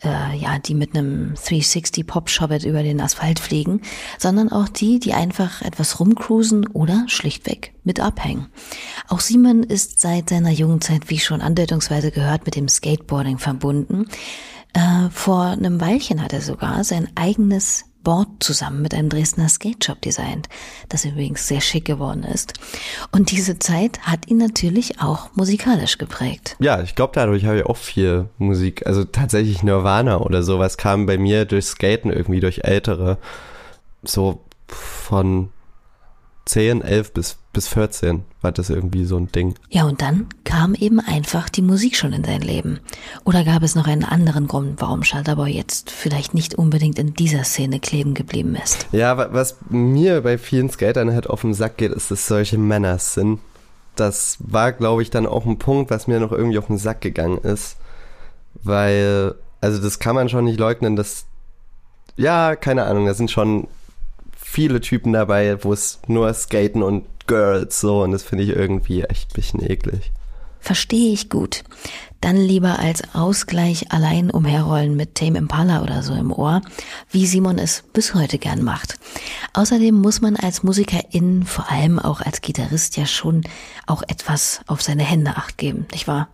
[0.03, 3.83] äh, ja, die mit einem 360 Pop Shobbit über den Asphalt fliegen,
[4.19, 8.47] sondern auch die, die einfach etwas rumcruisen oder schlichtweg mit abhängen.
[9.09, 14.07] Auch Simon ist seit seiner jungen Zeit, wie schon andeutungsweise gehört, mit dem Skateboarding verbunden.
[14.75, 19.85] Äh, vor einem Weilchen hat er sogar sein eigenes Board zusammen mit einem Dresdner Skate
[19.85, 20.49] Shop designt,
[20.89, 22.55] das übrigens sehr schick geworden ist.
[23.13, 26.57] Und diese Zeit hat ihn natürlich auch musikalisch geprägt.
[26.59, 28.87] Ja, ich glaube, dadurch habe ich auch viel Musik.
[28.87, 33.19] Also tatsächlich Nirvana oder sowas kam bei mir durch Skaten irgendwie durch Ältere.
[34.03, 35.51] So von
[36.49, 39.55] 10, 11 bis, bis 14 war das irgendwie so ein Ding.
[39.69, 42.81] Ja, und dann kam eben einfach die Musik schon in sein Leben.
[43.25, 47.45] Oder gab es noch einen anderen Grund, warum Schalterboy jetzt vielleicht nicht unbedingt in dieser
[47.45, 48.87] Szene kleben geblieben ist?
[48.93, 52.57] Ja, wa- was mir bei vielen Skatern halt auf den Sack geht, ist, dass solche
[52.57, 53.41] Männer sind.
[53.95, 57.01] Das war, glaube ich, dann auch ein Punkt, was mir noch irgendwie auf den Sack
[57.03, 57.77] gegangen ist.
[58.63, 61.27] Weil, also das kann man schon nicht leugnen, dass,
[62.17, 63.69] ja, keine Ahnung, da sind schon
[64.49, 69.03] viele Typen dabei, wo es nur Skaten und Girls so und das finde ich irgendwie
[69.03, 70.11] echt ein bisschen eklig.
[70.61, 71.63] Verstehe ich gut.
[72.21, 76.63] Dann lieber als Ausgleich allein umherrollen mit Tame Impala oder so im Ohr,
[77.11, 78.99] wie Simon es bis heute gern macht.
[79.55, 83.45] Außerdem muss man als Musikerin, vor allem auch als Gitarrist, ja schon
[83.87, 86.29] auch etwas auf seine Hände acht geben, nicht wahr?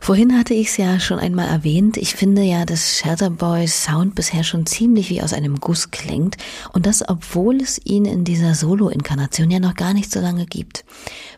[0.00, 1.96] Vorhin hatte ich es ja schon einmal erwähnt.
[1.96, 6.36] Ich finde ja, dass Shelter Boys Sound bisher schon ziemlich wie aus einem Guss klingt
[6.72, 10.84] und das, obwohl es ihn in dieser Solo-Inkarnation ja noch gar nicht so lange gibt.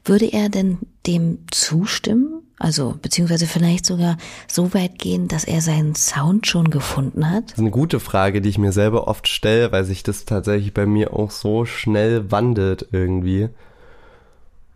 [0.05, 0.79] Würde er denn
[1.09, 2.43] dem zustimmen?
[2.61, 4.17] Also, beziehungsweise vielleicht sogar
[4.49, 7.45] so weit gehen, dass er seinen Sound schon gefunden hat?
[7.47, 10.75] Das ist eine gute Frage, die ich mir selber oft stelle, weil sich das tatsächlich
[10.75, 13.49] bei mir auch so schnell wandelt irgendwie.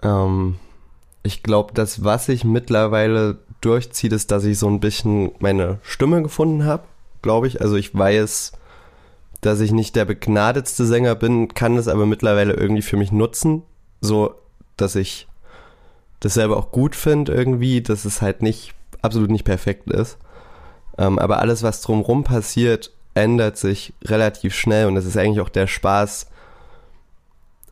[0.02, 0.56] Ähm,
[1.24, 6.22] ich glaube, das, was ich mittlerweile durchzieht, ist, dass ich so ein bisschen meine Stimme
[6.22, 6.84] gefunden habe,
[7.20, 7.60] glaube ich.
[7.60, 8.52] Also ich weiß,
[9.40, 13.62] dass ich nicht der begnadetste Sänger bin, kann es aber mittlerweile irgendwie für mich nutzen,
[14.00, 14.34] so
[14.76, 15.26] dass ich
[16.22, 20.18] das selber auch gut finde irgendwie, dass es halt nicht absolut nicht perfekt ist.
[20.96, 25.48] Ähm, aber alles, was drumherum passiert, ändert sich relativ schnell und das ist eigentlich auch
[25.48, 26.28] der Spaß.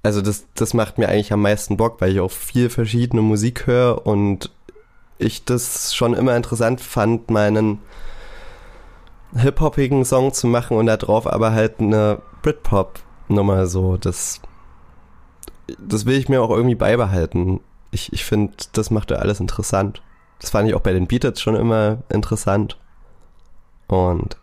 [0.03, 3.67] Also das, das macht mir eigentlich am meisten Bock, weil ich auch viel verschiedene Musik
[3.69, 4.51] höre und
[5.19, 7.79] ich das schon immer interessant fand, meinen
[9.37, 13.97] hip-hoppigen Song zu machen und da drauf aber halt eine Britpop-Nummer so.
[13.97, 14.41] Das,
[15.79, 17.61] das will ich mir auch irgendwie beibehalten.
[17.91, 20.03] Ich, ich finde, das macht ja alles interessant.
[20.41, 22.79] Das fand ich auch bei den Beatles schon immer interessant.
[23.89, 24.37] Und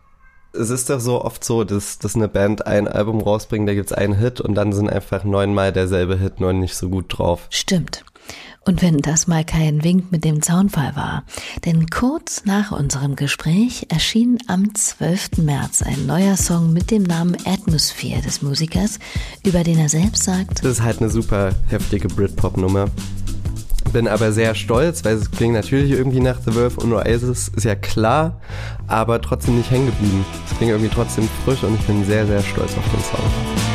[0.52, 3.92] es ist doch so oft so, dass, dass eine Band ein Album rausbringt, da gibt's
[3.92, 7.46] einen Hit und dann sind einfach neunmal derselbe Hit, nur nicht so gut drauf.
[7.50, 8.04] Stimmt.
[8.64, 11.24] Und wenn das mal kein Wink mit dem Zaunfall war.
[11.64, 15.38] Denn kurz nach unserem Gespräch erschien am 12.
[15.38, 18.98] März ein neuer Song mit dem Namen Atmosphere des Musikers,
[19.42, 22.90] über den er selbst sagt, Das ist halt eine super heftige Britpop-Nummer.
[23.92, 27.64] Bin aber sehr stolz, weil es klingt natürlich irgendwie nach The Verve und Oasis, ist
[27.64, 28.40] ja klar,
[28.86, 30.24] aber trotzdem nicht hängen geblieben.
[30.46, 33.67] Es klingt irgendwie trotzdem frisch und ich bin sehr, sehr stolz auf den Song.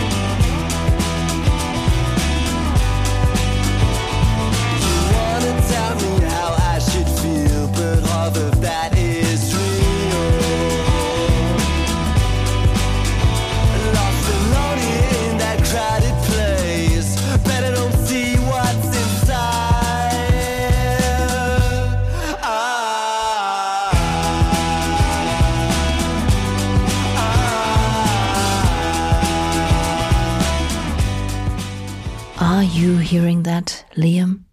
[33.13, 34.45] Hearing that, Liam?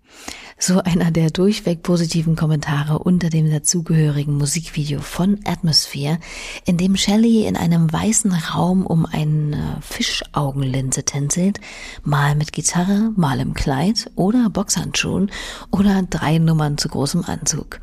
[0.59, 6.19] So einer der durchweg positiven Kommentare unter dem dazugehörigen Musikvideo von Atmosphere,
[6.67, 11.59] in dem Shelley in einem weißen Raum um eine Fischaugenlinse tänzelt,
[12.05, 15.31] mal mit Gitarre, mal im Kleid oder Boxhandschuhen
[15.71, 17.81] oder drei Nummern zu großem Anzug.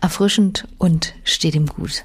[0.00, 2.04] Erfrischend und steht ihm gut.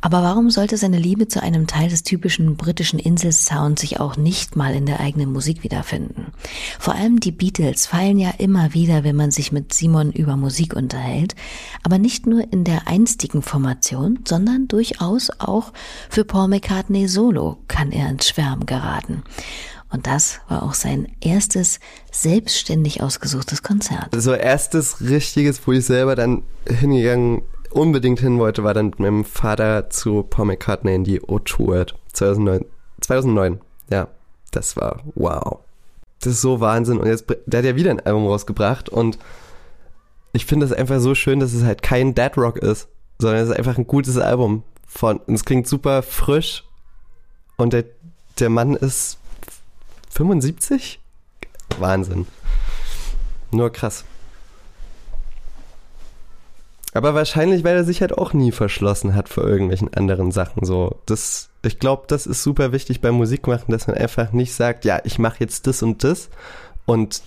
[0.00, 4.56] Aber warum sollte seine Liebe zu einem Teil des typischen britischen Inselsounds sich auch nicht
[4.56, 6.32] mal in der eigenen Musik wiederfinden?
[6.78, 10.74] Vor allem die Beatles fallen ja immer wieder, wenn man sich mit Simon über Musik
[10.74, 11.34] unterhält,
[11.82, 15.72] aber nicht nur in der einstigen Formation, sondern durchaus auch
[16.08, 19.22] für Paul McCartney solo kann er ins Schwärmen geraten.
[19.92, 21.80] Und das war auch sein erstes
[22.12, 24.08] selbstständig ausgesuchtes Konzert.
[24.16, 29.24] So erstes richtiges, wo ich selber dann hingegangen unbedingt hin wollte, war dann mit meinem
[29.24, 32.64] Vater zu Paul McCartney in die O2 2009.
[33.00, 34.08] 2009, ja.
[34.50, 35.60] Das war wow.
[36.20, 36.98] Das ist so Wahnsinn.
[36.98, 39.18] Und jetzt, der hat ja wieder ein Album rausgebracht und
[40.32, 43.50] ich finde es einfach so schön, dass es halt kein Dead Rock ist, sondern es
[43.50, 44.62] ist einfach ein gutes Album.
[44.86, 46.64] Von, und es klingt super frisch
[47.56, 47.84] und der,
[48.38, 49.18] der Mann ist
[50.10, 50.98] 75?
[51.78, 52.26] Wahnsinn.
[53.52, 54.04] Nur krass.
[56.92, 60.64] Aber wahrscheinlich, weil er sich halt auch nie verschlossen hat vor irgendwelchen anderen Sachen.
[60.64, 64.84] So, das, ich glaube, das ist super wichtig beim Musikmachen, dass man einfach nicht sagt,
[64.84, 66.30] ja, ich mache jetzt das und das
[66.86, 67.22] und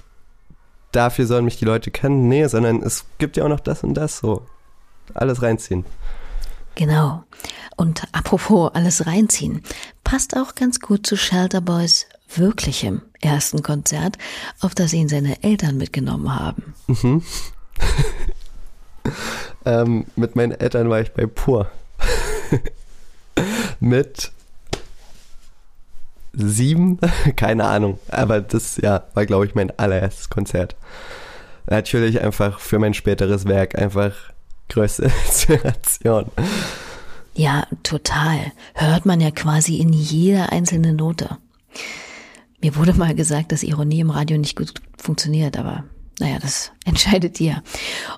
[0.91, 2.28] dafür sollen mich die Leute kennen.
[2.28, 4.17] Nee, sondern es gibt ja auch noch das und das.
[4.17, 4.45] So,
[5.13, 5.86] alles reinziehen.
[6.76, 7.23] Genau.
[7.78, 9.62] Und apropos alles reinziehen,
[10.04, 14.17] passt auch ganz gut zu Shelter Boys wirklichem ersten Konzert,
[14.60, 16.73] auf das ihn seine Eltern mitgenommen haben.
[16.88, 17.23] Mhm.
[19.65, 21.69] ähm, mit meinen Eltern war ich bei Pur.
[23.80, 24.32] mit
[26.34, 26.99] sieben,
[27.36, 27.99] keine Ahnung.
[28.10, 30.76] Aber das ja war, glaube ich, mein allererstes Konzert.
[31.67, 34.13] Natürlich einfach für mein späteres Werk einfach
[34.69, 36.26] größte Inspiration.
[37.36, 38.52] Ja, total.
[38.73, 41.38] Hört man ja quasi in jeder einzelnen Note.
[42.62, 45.84] Mir wurde mal gesagt, dass Ironie im Radio nicht gut funktioniert, aber
[46.19, 47.63] naja, das entscheidet ihr.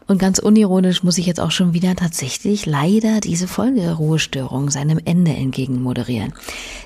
[0.07, 4.99] Und ganz unironisch muss ich jetzt auch schon wieder tatsächlich leider diese Folge Ruhestörung seinem
[5.03, 6.33] Ende entgegen moderieren.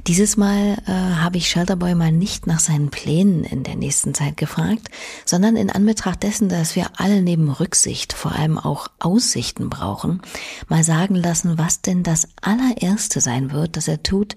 [0.08, 4.38] Dieses Mal äh, habe ich Shelterboy mal nicht nach seinen Plänen in der nächsten Zeit
[4.38, 4.89] gefragt,
[5.26, 10.22] sondern in Anbetracht dessen, dass wir alle neben Rücksicht vor allem auch Aussichten brauchen,
[10.67, 14.36] mal sagen lassen, was denn das allererste sein wird, das er tut,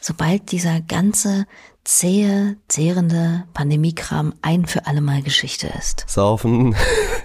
[0.00, 1.46] sobald dieser ganze
[1.88, 6.04] zähe, zehrende Pandemiekram ein für alle Mal Geschichte ist?
[6.06, 6.76] Saufen?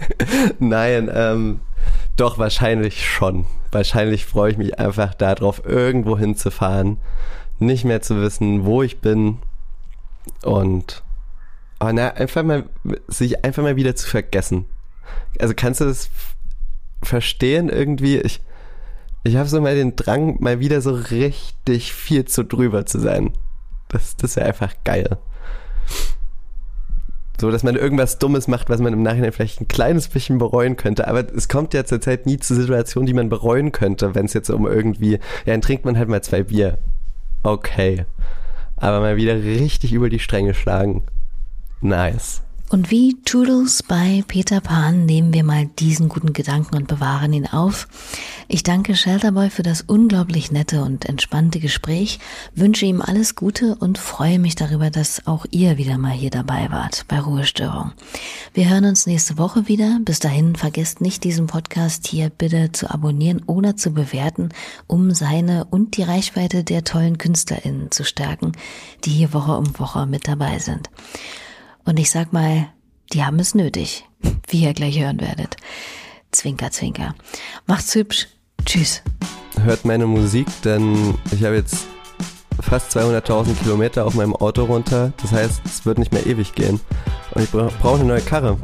[0.59, 1.59] Nein, ähm,
[2.15, 3.45] doch wahrscheinlich schon.
[3.71, 6.97] Wahrscheinlich freue ich mich einfach darauf, irgendwo hinzufahren,
[7.59, 9.39] nicht mehr zu wissen, wo ich bin
[10.43, 11.03] und
[11.81, 12.63] oh, na, einfach mal
[13.09, 14.65] sich einfach mal wieder zu vergessen.
[15.39, 16.09] Also kannst du das
[17.03, 18.17] verstehen irgendwie?
[18.17, 18.39] Ich
[19.25, 23.33] ich habe so mal den Drang, mal wieder so richtig viel zu drüber zu sein.
[23.93, 25.17] Das, das wäre einfach geil.
[27.39, 30.77] So, dass man irgendwas Dummes macht, was man im Nachhinein vielleicht ein kleines bisschen bereuen
[30.77, 31.07] könnte.
[31.07, 34.49] Aber es kommt ja zurzeit nie zu Situationen, die man bereuen könnte, wenn es jetzt
[34.49, 36.77] um irgendwie, ja, dann trinkt man halt mal zwei Bier.
[37.43, 38.05] Okay.
[38.77, 41.03] Aber mal wieder richtig über die Stränge schlagen.
[41.81, 42.41] Nice.
[42.73, 47.45] Und wie Toodles bei Peter Pan nehmen wir mal diesen guten Gedanken und bewahren ihn
[47.45, 47.87] auf.
[48.47, 52.17] Ich danke Shelterboy für das unglaublich nette und entspannte Gespräch,
[52.55, 56.71] wünsche ihm alles Gute und freue mich darüber, dass auch ihr wieder mal hier dabei
[56.71, 57.91] wart bei Ruhestörung.
[58.55, 59.99] Wir hören uns nächste Woche wieder.
[60.01, 64.49] Bis dahin vergesst nicht, diesen Podcast hier bitte zu abonnieren oder zu bewerten,
[64.87, 68.53] um seine und die Reichweite der tollen KünstlerInnen zu stärken,
[69.03, 70.89] die hier Woche um Woche mit dabei sind.
[71.85, 72.69] Und ich sag mal,
[73.11, 74.05] die haben es nötig,
[74.47, 75.57] wie ihr gleich hören werdet.
[76.31, 77.15] Zwinker, zwinker.
[77.67, 78.27] Macht's hübsch.
[78.65, 79.03] Tschüss.
[79.61, 81.85] Hört meine Musik, denn ich habe jetzt
[82.61, 85.13] fast 200.000 Kilometer auf meinem Auto runter.
[85.21, 86.79] Das heißt, es wird nicht mehr ewig gehen.
[87.31, 88.57] Und ich brauche eine neue Karre.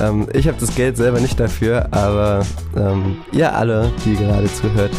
[0.00, 2.46] Ähm, ich habe das Geld selber nicht dafür, aber
[2.76, 4.92] ähm, ihr alle, die gerade zuhört,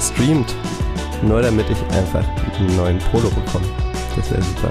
[0.00, 0.54] streamt.
[1.22, 2.24] Nur damit ich einfach
[2.58, 3.66] einen neuen Polo bekomme.
[4.16, 4.70] Das wäre super.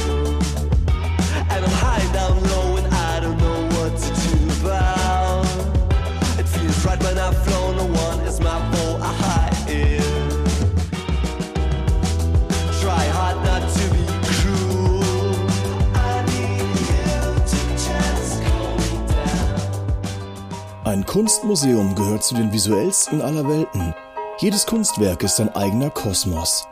[21.11, 23.93] Kunstmuseum gehört zu den visuellsten aller Welten.
[24.37, 26.65] Jedes Kunstwerk ist ein eigener Kosmos.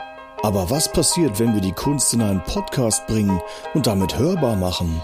[0.43, 3.41] Aber was passiert, wenn wir die Kunst in einen Podcast bringen
[3.73, 4.97] und damit hörbar machen?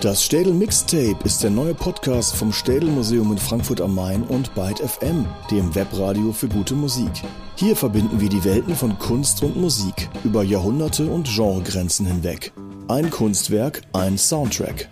[0.00, 4.54] Das Städel Mixtape ist der neue Podcast vom Städel Museum in Frankfurt am Main und
[4.54, 7.12] Byte FM, dem Webradio für gute Musik.
[7.56, 12.54] Hier verbinden wir die Welten von Kunst und Musik über Jahrhunderte und Genregrenzen hinweg.
[12.88, 14.88] Ein Kunstwerk, ein Soundtrack.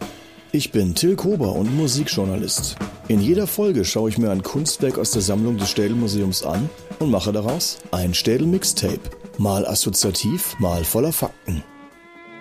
[0.53, 2.74] Ich bin Till Kober und Musikjournalist.
[3.07, 6.68] In jeder Folge schaue ich mir ein Kunstwerk aus der Sammlung des Städel Museums an
[6.98, 8.98] und mache daraus ein Städel Mixtape.
[9.38, 11.62] Mal assoziativ, mal voller Fakten.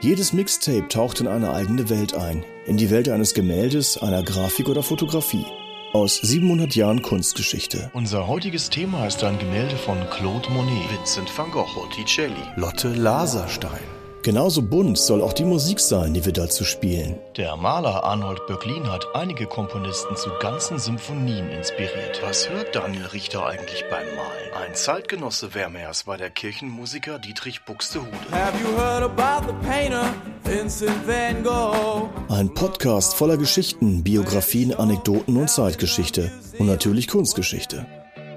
[0.02, 4.70] Jedes Mixtape taucht in eine eigene Welt ein, in die Welt eines Gemäldes, einer Grafik
[4.70, 5.46] oder Fotografie.
[5.94, 7.92] Aus 700 Jahren Kunstgeschichte.
[7.94, 13.99] Unser heutiges Thema ist ein Gemälde von Claude Monet, Vincent van Gogh, Botticelli, Lotte Laserstein.
[14.22, 17.18] Genauso bunt soll auch die Musik sein, die wir dazu spielen.
[17.38, 22.22] Der Maler Arnold Böcklin hat einige Komponisten zu ganzen Symphonien inspiriert.
[22.22, 24.68] Was hört Daniel Richter eigentlich beim Malen?
[24.68, 28.12] Ein Zeitgenosse Vermeers war der Kirchenmusiker Dietrich Buxtehude.
[28.32, 30.14] Have you heard about the painter
[30.44, 32.10] Vincent van Gogh?
[32.28, 36.30] Ein Podcast voller Geschichten, Biografien, Anekdoten und Zeitgeschichte.
[36.58, 37.86] Und natürlich Kunstgeschichte.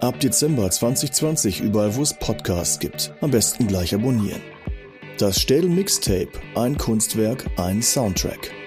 [0.01, 3.13] Ab Dezember 2020 überall, wo es Podcasts gibt.
[3.21, 4.43] Am besten gleich abonnieren.
[5.19, 8.62] Das Städel Mixtape, ein Kunstwerk, ein Soundtrack.